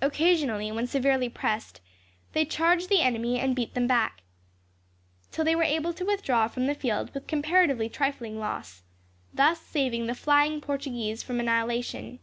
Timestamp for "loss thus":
8.38-9.60